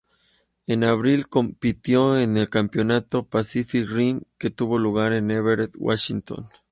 [0.65, 6.49] En abril compitió en el Campeonato Pacific Rim que tuvo lugar en Everett, Washington.